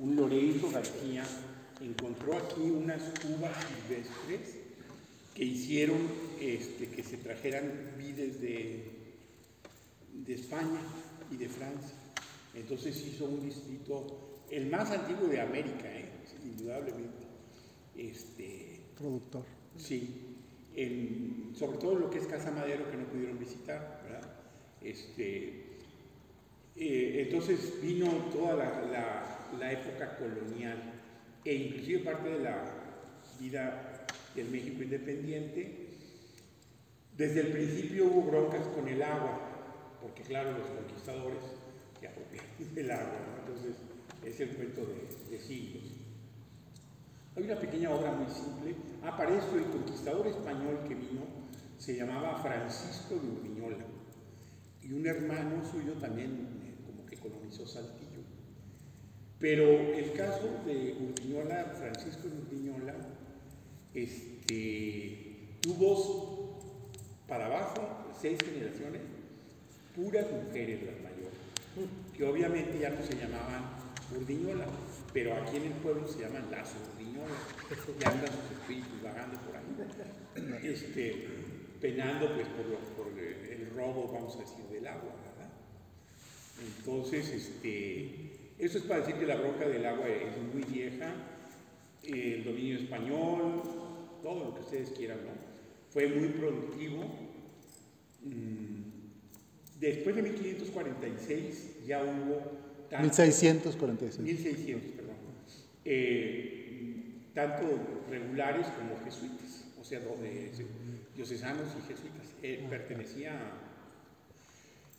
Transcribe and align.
un 0.00 0.16
Lorenzo 0.16 0.70
García, 0.70 1.24
encontró 1.80 2.36
aquí 2.36 2.62
unas 2.70 3.02
uvas 3.24 3.52
silvestres 3.64 4.56
que 5.34 5.44
hicieron 5.44 5.98
este, 6.40 6.88
que 6.88 7.02
se 7.02 7.18
trajeran 7.18 7.70
vides 7.98 8.40
de, 8.40 8.90
de 10.12 10.34
España 10.34 10.80
y 11.30 11.36
de 11.36 11.48
Francia. 11.48 11.94
Entonces 12.54 12.96
hizo 13.06 13.26
un 13.26 13.42
distrito, 13.42 14.40
el 14.50 14.66
más 14.66 14.90
antiguo 14.90 15.28
de 15.28 15.40
América, 15.40 15.86
¿eh? 15.86 16.08
indudablemente. 16.44 17.26
Este, 17.96 18.80
Productor. 18.96 19.44
Sí, 19.76 20.36
sobre 21.54 21.78
todo 21.78 21.94
lo 21.96 22.10
que 22.10 22.18
es 22.18 22.26
Casa 22.26 22.50
Madero 22.50 22.90
que 22.90 22.96
no 22.96 23.04
pudieron 23.04 23.38
visitar, 23.38 24.00
¿verdad? 24.04 24.30
Este, 24.82 25.69
eh, 26.76 27.26
entonces 27.26 27.80
vino 27.82 28.08
toda 28.32 28.56
la, 28.56 29.72
época 29.72 30.16
colonial 30.16 30.78
e 31.44 31.54
inclusive 31.54 32.00
parte 32.00 32.28
de 32.28 32.40
la 32.40 32.62
vida 33.38 34.06
del 34.34 34.48
México 34.48 34.82
independiente. 34.82 35.88
Desde 37.16 37.40
el 37.40 37.48
principio 37.48 38.06
hubo 38.06 38.30
broncas 38.30 38.66
con 38.68 38.88
el 38.88 39.02
agua, 39.02 39.38
porque 40.00 40.22
claro, 40.22 40.52
los 40.52 40.68
conquistadores 40.68 41.38
se 42.00 42.08
apropiaron 42.08 42.50
del 42.74 42.90
agua, 42.90 43.18
entonces 43.40 43.76
es 44.24 44.40
el 44.40 44.56
cuento 44.56 44.82
de, 44.86 45.36
de 45.36 45.42
siglos. 45.42 45.82
Hay 47.36 47.44
una 47.44 47.56
pequeña 47.56 47.90
obra 47.90 48.12
muy 48.12 48.28
simple. 48.32 48.74
Ah, 49.02 49.16
el 49.22 49.64
conquistador 49.64 50.26
español 50.26 50.80
que 50.88 50.94
vino 50.94 51.22
se 51.78 51.96
llamaba 51.96 52.42
Francisco 52.42 53.14
de 53.14 53.28
Urdiñola 53.28 53.84
y 54.82 54.92
un 54.92 55.06
hermano 55.06 55.64
suyo 55.64 55.92
también 55.94 56.69
colonizó 57.20 57.66
Saltillo. 57.66 58.20
Pero 59.38 59.64
el 59.94 60.12
caso 60.12 60.48
de 60.66 60.96
Urdiñola, 61.00 61.74
Francisco 61.78 62.28
Urdiñola, 62.28 62.94
este, 63.94 65.56
tuvo 65.62 66.58
para 67.26 67.46
abajo 67.46 68.12
seis 68.20 68.38
generaciones, 68.44 69.00
puras 69.96 70.26
mujeres 70.30 70.82
las 70.82 70.96
mayores, 70.96 71.38
que 72.16 72.24
obviamente 72.24 72.78
ya 72.78 72.90
no 72.90 73.02
se 73.02 73.14
llamaban 73.14 73.64
Urdiñola, 74.14 74.66
pero 75.12 75.34
aquí 75.34 75.56
en 75.56 75.64
el 75.64 75.72
pueblo 75.74 76.06
se 76.06 76.20
llaman 76.20 76.50
las 76.50 76.74
Urdiñolas, 76.74 77.40
y 77.98 78.04
andan 78.04 78.26
sus 78.26 78.58
espíritus 78.58 79.02
vagando 79.02 79.38
por 79.40 79.56
ahí, 79.56 80.68
este, 80.68 81.28
penando 81.80 82.34
pues 82.34 82.46
por, 82.48 82.66
por 83.06 83.18
el 83.18 83.70
robo, 83.74 84.12
vamos 84.12 84.36
a 84.36 84.40
decir, 84.40 84.64
del 84.66 84.86
agua. 84.86 85.29
Entonces, 86.60 87.28
este, 87.30 88.30
eso 88.58 88.78
es 88.78 88.84
para 88.84 89.00
decir 89.00 89.14
que 89.16 89.26
la 89.26 89.36
bronca 89.36 89.68
del 89.68 89.84
agua 89.86 90.06
es 90.08 90.36
muy 90.52 90.62
vieja, 90.64 91.12
eh, 92.04 92.34
el 92.38 92.44
dominio 92.44 92.78
español, 92.78 93.62
todo 94.22 94.44
lo 94.44 94.54
que 94.54 94.60
ustedes 94.60 94.90
quieran, 94.90 95.18
¿no? 95.24 95.30
Fue 95.90 96.06
muy 96.08 96.28
productivo. 96.28 97.04
Mm, 98.24 98.90
Después 99.80 100.14
de 100.14 100.20
1546 100.22 101.86
ya 101.86 102.02
hubo 102.04 102.42
tanto- 102.90 103.02
1646. 103.06 104.20
1600, 104.20 104.90
perdón. 104.90 105.14
Eh, 105.86 107.14
tanto 107.34 107.62
regulares 108.10 108.66
como 108.66 109.02
jesuitas, 109.02 109.64
o 109.80 109.84
sea, 109.84 110.00
de- 110.00 110.50
diocesanos 111.16 111.68
y 111.78 111.88
jesuitas. 111.88 112.26
Eh, 112.42 112.66
pertenecía 112.68 113.32
a- 113.38 113.66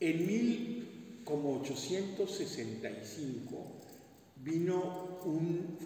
En 0.00 0.26
mil 0.26 1.01
como 1.24 1.60
865 1.60 3.66
vino 4.36 5.20
un 5.24 5.78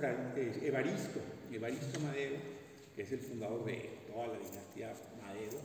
Evaristo, 0.63 1.21
Evaristo 1.53 2.01
Madero, 2.01 2.37
que 2.95 3.03
es 3.03 3.13
el 3.13 3.21
fundador 3.21 3.65
de 3.65 3.91
toda 4.07 4.29
la 4.29 4.39
dinastía 4.39 4.95
Madero. 5.23 5.59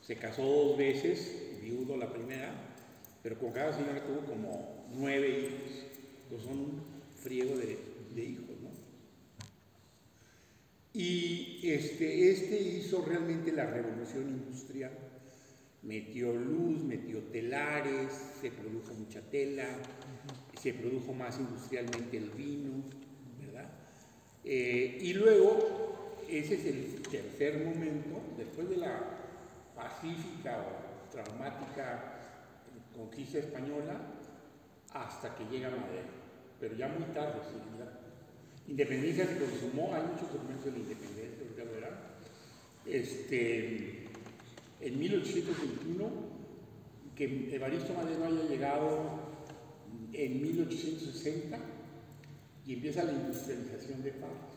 Se 0.00 0.16
casó 0.16 0.42
dos 0.42 0.78
veces, 0.78 1.60
viudo 1.62 1.96
la 1.96 2.12
primera, 2.12 2.52
pero 3.22 3.38
con 3.38 3.52
cada 3.52 3.72
señora 3.72 4.04
tuvo 4.04 4.20
como 4.20 4.86
nueve 4.94 5.28
hijos. 5.28 5.70
Entonces 6.24 6.48
son 6.48 6.58
un 6.58 6.82
friego 7.22 7.56
de, 7.56 7.78
de 8.14 8.24
hijos, 8.24 8.50
¿no? 8.62 8.70
Y 10.94 11.60
este, 11.62 12.30
este 12.30 12.60
hizo 12.60 13.04
realmente 13.04 13.52
la 13.52 13.66
revolución 13.66 14.28
industrial. 14.28 14.92
Metió 15.82 16.32
luz, 16.32 16.82
metió 16.84 17.18
telares, 17.24 18.12
se 18.40 18.50
produjo 18.50 18.94
mucha 18.94 19.20
tela, 19.20 19.66
se 20.60 20.74
produjo 20.74 21.12
más 21.12 21.38
industrialmente 21.40 22.16
el 22.16 22.30
vino, 22.30 22.84
¿verdad? 23.40 23.68
Eh, 24.44 24.98
y 25.00 25.14
luego, 25.14 26.16
ese 26.28 26.54
es 26.54 26.66
el 26.66 27.02
tercer 27.02 27.64
momento, 27.64 28.22
después 28.36 28.68
de 28.70 28.76
la 28.76 29.00
pacífica 29.74 30.58
o 30.58 31.10
traumática 31.10 32.12
conquista 32.94 33.38
española, 33.38 34.00
hasta 34.92 35.34
que 35.34 35.44
llega 35.46 35.70
Madero, 35.70 36.08
pero 36.60 36.76
ya 36.76 36.88
muy 36.88 37.04
tarde, 37.14 37.40
sí, 37.50 37.58
la 37.78 38.70
independencia 38.70 39.26
se 39.26 39.38
consumó, 39.38 39.94
hay 39.94 40.02
muchos 40.02 40.32
documentos 40.32 40.66
de 40.66 40.72
la 40.72 40.78
independencia, 40.78 41.64
verán. 41.64 41.94
Este, 42.84 44.01
en 44.82 44.98
1821, 44.98 46.10
que 47.14 47.54
Evaristo 47.54 47.94
Madero 47.94 48.24
haya 48.24 48.48
llegado 48.48 49.20
en 50.12 50.42
1860 50.42 51.58
y 52.66 52.74
empieza 52.74 53.04
la 53.04 53.12
industrialización 53.12 54.02
de 54.02 54.12
Parras. 54.12 54.52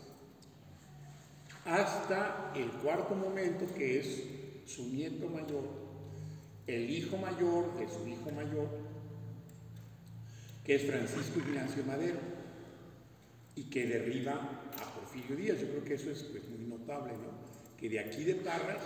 Hasta 1.65 2.53
el 2.55 2.69
cuarto 2.81 3.15
momento, 3.15 3.65
que 3.75 3.99
es 3.99 4.23
su 4.65 4.89
nieto 4.89 5.29
mayor, 5.29 5.63
el 6.67 6.89
hijo 6.89 7.17
mayor 7.17 7.77
de 7.77 7.87
su 7.87 8.07
hijo 8.07 8.31
mayor, 8.31 8.69
que 10.63 10.75
es 10.75 10.85
Francisco 10.85 11.39
Ignacio 11.39 11.83
Madero, 11.85 12.19
y 13.55 13.63
que 13.63 13.85
derriba 13.85 14.33
a 14.33 14.93
Porfirio 14.93 15.35
Díaz. 15.35 15.61
Yo 15.61 15.69
creo 15.69 15.83
que 15.83 15.93
eso 15.93 16.11
es 16.11 16.23
pues, 16.23 16.47
muy 16.49 16.67
notable, 16.67 17.13
¿no? 17.13 17.77
Que 17.77 17.89
de 17.89 17.99
aquí 17.99 18.23
de 18.23 18.35
Parras, 18.35 18.81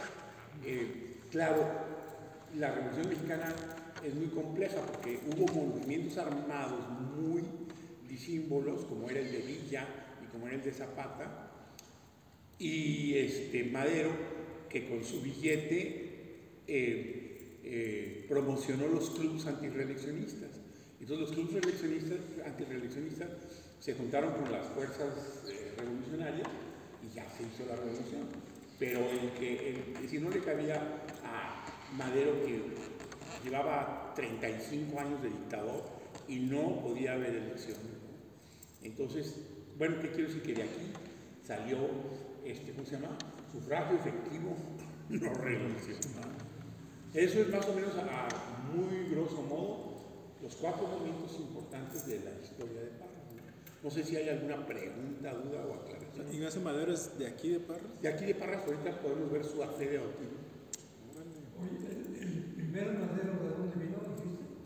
eh, 0.66 1.19
claro, 1.30 1.66
la 2.58 2.72
Revolución 2.72 3.10
Mexicana 3.10 3.54
es 4.04 4.16
muy 4.16 4.28
compleja 4.28 4.82
porque 4.82 5.20
hubo 5.28 5.66
movimientos 5.66 6.18
armados 6.18 6.80
muy 7.16 7.44
disímbolos, 8.08 8.86
como 8.86 9.10
era 9.10 9.20
el 9.20 9.32
de 9.32 9.40
Villa 9.40 9.88
y 10.24 10.32
como 10.32 10.48
era 10.48 10.56
el 10.56 10.64
de 10.64 10.72
Zapata, 10.72 11.52
y 12.58 13.16
este 13.16 13.64
Madero, 13.66 14.12
que 14.70 14.88
con 14.88 15.04
su 15.04 15.22
billete 15.22 16.10
eh, 16.68 17.60
eh, 17.64 18.26
promocionó 18.28 18.88
los 18.88 19.10
clubes 19.12 19.46
antirreeleccionistas. 19.46 20.50
Entonces 21.00 21.30
los 21.30 21.32
clubes 21.32 21.54
reeleccionistas, 21.54 22.20
antirreeleccionistas 22.46 23.30
se 23.80 23.94
juntaron 23.94 24.34
con 24.34 24.52
las 24.52 24.68
fuerzas 24.68 25.46
eh, 25.50 25.74
revolucionarias 25.78 26.48
y 27.02 27.16
ya 27.16 27.26
se 27.30 27.44
hizo 27.44 27.66
la 27.70 27.76
revolución. 27.78 28.28
Pero 28.80 29.02
el 29.10 29.32
que, 29.32 30.08
si 30.10 30.20
no 30.20 30.30
le 30.30 30.40
cabía 30.40 30.82
a 31.24 31.66
Madero 31.98 32.32
que 32.46 32.64
llevaba 33.44 34.14
35 34.16 35.00
años 35.00 35.22
de 35.22 35.30
dictador 35.30 35.84
y 36.28 36.40
no 36.40 36.82
podía 36.82 37.14
haber 37.14 37.36
elecciones. 37.36 37.84
Entonces, 38.82 39.36
bueno, 39.78 39.98
¿qué 40.02 40.12
quiero 40.12 40.28
decir? 40.30 40.44
Que 40.44 40.54
de 40.54 40.64
aquí 40.64 40.94
salió, 41.46 41.78
este, 42.46 42.72
¿cómo 42.72 42.86
se 42.86 42.94
llama? 42.94 43.18
Sufragio 43.52 43.98
efectivo, 43.98 44.56
no 45.10 45.34
reelección. 45.34 46.00
¿no? 46.16 47.20
Eso 47.20 47.42
es 47.42 47.50
más 47.50 47.68
o 47.68 47.74
menos 47.74 47.96
a, 47.98 48.28
muy 48.74 49.10
grosso 49.10 49.42
modo 49.42 49.90
los 50.42 50.56
cuatro 50.56 50.88
momentos 50.88 51.38
importantes 51.40 52.06
de 52.06 52.20
la 52.20 52.32
historia 52.42 52.82
de 52.82 52.88
Parras. 52.92 53.29
¿No? 53.84 53.90
Sé 53.92 54.04
si 54.04 54.16
hay 54.16 54.30
alguna 54.30 54.66
pregunta, 54.66 55.34
duda 55.34 55.66
o 55.66 55.74
aclaración. 55.76 56.34
Ignacio 56.34 56.62
Madero 56.62 56.94
es 56.94 57.18
de 57.18 57.28
aquí 57.28 57.50
de 57.50 57.60
Parras. 57.60 58.02
De 58.02 58.10
aquí 58.10 58.26
de 58.26 58.36
Parras 58.36 58.64
ahorita 58.66 59.02
podemos 59.02 59.32
ver 59.32 59.46
su 59.46 59.64
acta 59.64 59.80
de 59.80 59.98
bautismo. 59.98 60.40
Oye, 61.62 61.78
el, 61.92 62.24
el 62.24 62.44
primer 62.56 62.86
madero 62.94 63.34
de 63.44 63.50
dónde 63.50 63.86
vino. 63.86 63.98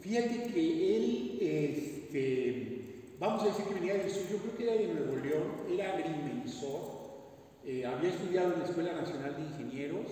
Fíjate 0.02 0.52
que 0.54 0.98
él, 0.98 1.38
este, 1.42 2.82
vamos 3.20 3.44
a 3.44 3.48
decir 3.48 3.66
que 3.66 3.74
venía 3.76 3.94
del 3.96 4.10
sur, 4.12 4.24
yo 4.32 4.38
creo 4.38 4.58
que 4.58 4.64
era 4.64 4.74
de 4.74 4.94
Nuevo 4.94 5.16
León, 5.16 5.48
era 5.72 5.94
agrimensor, 5.94 7.04
eh, 7.66 7.86
había 7.86 8.10
estudiado 8.10 8.54
en 8.54 8.60
la 8.60 8.66
Escuela 8.66 8.94
Nacional 8.94 9.36
de 9.38 9.42
Ingenieros, 9.44 10.08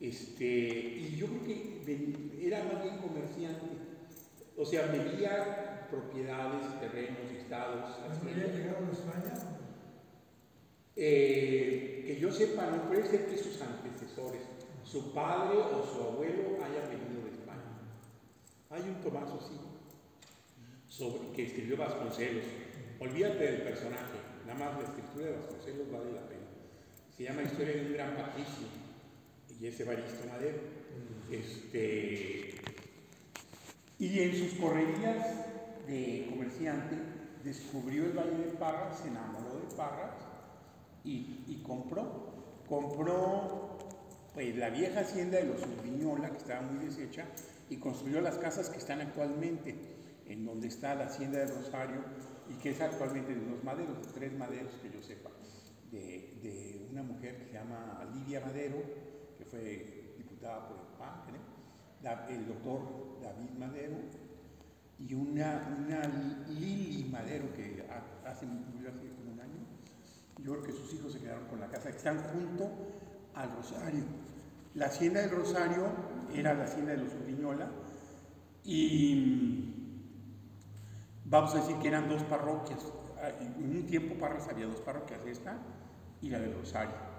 este, 0.00 0.98
y 1.00 1.16
yo 1.16 1.26
creo 1.28 1.44
que 1.44 1.80
ven- 1.86 2.32
era 2.40 2.62
más 2.64 2.82
bien 2.82 2.98
comerciante, 2.98 3.64
o 4.56 4.64
sea, 4.64 4.86
vendía 4.86 5.86
propiedades, 5.90 6.80
terrenos, 6.80 7.30
estados. 7.36 7.98
¿No 8.22 8.30
había 8.30 8.46
llegado 8.46 8.86
a 8.86 8.92
España? 8.92 9.34
Eh, 10.96 12.04
que 12.06 12.18
yo 12.18 12.32
sepa, 12.32 12.70
no 12.70 12.88
puede 12.88 13.06
ser 13.06 13.26
que 13.26 13.36
sus 13.36 13.60
antecesores, 13.60 14.42
su 14.82 15.12
padre 15.12 15.58
o 15.58 15.84
su 15.84 16.02
abuelo 16.02 16.56
hayan 16.64 16.88
venido 16.88 17.24
de 17.24 17.32
España. 17.32 17.60
Hay 18.70 18.82
un 18.82 19.02
Tomaso 19.02 19.38
así, 19.38 19.60
sobre, 20.88 21.32
que 21.32 21.44
escribió 21.44 21.76
Vasconcelos, 21.76 22.44
olvídate 22.98 23.44
del 23.44 23.62
personaje, 23.62 24.16
nada 24.46 24.58
más 24.58 24.80
la 24.80 24.88
escritura 24.88 25.26
de 25.26 25.36
Vasconcelos 25.36 25.92
vale 25.92 26.12
la 26.12 26.26
pena. 26.26 26.46
Se 27.14 27.24
llama 27.24 27.42
Historia 27.42 27.74
de 27.74 27.86
un 27.86 27.92
gran 27.92 28.16
patricio 28.16 28.66
y 29.60 29.66
es 29.66 29.80
Evaristo 29.80 30.26
Madero. 30.30 30.58
Este, 31.30 32.54
y 33.98 34.20
en 34.20 34.34
sus 34.36 34.58
correrías 34.58 35.26
de 35.86 36.26
comerciante 36.30 36.96
descubrió 37.42 38.04
el 38.04 38.12
Valle 38.12 38.36
de 38.36 38.52
Parras, 38.58 38.98
se 38.98 39.08
enamoró 39.08 39.54
de 39.60 39.74
Parras 39.76 40.14
y, 41.04 41.62
compró. 41.64 42.34
Compró 42.68 43.78
pues, 44.34 44.56
la 44.56 44.70
vieja 44.70 45.00
hacienda 45.00 45.38
de 45.38 45.44
los 45.44 45.62
Urdiñola, 45.62 46.30
que 46.30 46.38
estaba 46.38 46.62
muy 46.62 46.84
deshecha, 46.84 47.26
y 47.70 47.76
construyó 47.76 48.20
las 48.20 48.38
casas 48.38 48.68
que 48.68 48.78
están 48.78 49.00
actualmente, 49.00 49.74
en 50.26 50.44
donde 50.44 50.66
está 50.66 50.94
la 50.94 51.04
hacienda 51.06 51.38
de 51.38 51.46
Rosario 51.46 52.02
y 52.48 52.54
que 52.54 52.70
es 52.70 52.80
actualmente 52.80 53.34
de 53.34 53.46
los 53.46 53.62
maderos, 53.62 54.04
de 54.04 54.12
tres 54.12 54.32
maderos 54.36 54.72
que 54.82 54.90
yo 54.90 55.02
sepa, 55.02 55.30
de, 55.92 56.88
una 56.90 57.02
mujer 57.02 57.38
que 57.38 57.46
se 57.46 57.52
llama 57.52 58.08
Lidia 58.14 58.40
Madero, 58.40 58.82
que 59.38 59.44
fue 59.44 60.14
diputada 60.16 60.68
por 60.68 60.78
el 60.78 60.98
PAN, 60.98 61.26
da- 61.32 61.55
el 62.28 62.46
doctor 62.46 63.18
David 63.22 63.50
Madero 63.58 63.96
y 64.98 65.14
una, 65.14 65.76
una 65.78 66.02
Lili 66.58 67.04
Madero 67.10 67.52
que 67.54 67.86
ha- 67.90 68.28
hace, 68.30 68.46
como 68.46 69.32
un 69.32 69.40
año. 69.40 69.66
Yo 70.38 70.52
creo 70.52 70.62
que 70.62 70.72
sus 70.72 70.92
hijos 70.94 71.12
se 71.12 71.20
quedaron 71.20 71.46
con 71.46 71.60
la 71.60 71.68
casa, 71.68 71.88
están 71.90 72.18
junto 72.32 72.70
al 73.34 73.50
Rosario. 73.56 74.04
La 74.74 74.86
hacienda 74.86 75.20
del 75.20 75.30
Rosario 75.30 75.86
era 76.34 76.54
la 76.54 76.64
hacienda 76.64 76.92
de 76.92 76.98
los 76.98 77.12
Urdiñola 77.14 77.68
y 78.64 79.74
vamos 81.24 81.54
a 81.54 81.58
decir 81.58 81.76
que 81.78 81.88
eran 81.88 82.08
dos 82.08 82.22
parroquias. 82.24 82.80
Ah, 83.18 83.30
En 83.40 83.70
un 83.76 83.86
tiempo 83.86 84.14
Parras 84.18 84.46
había 84.48 84.66
dos 84.66 84.80
parroquias, 84.80 85.20
esta 85.26 85.56
y 86.20 86.28
la 86.30 86.38
del 86.38 86.54
Rosario. 86.54 87.15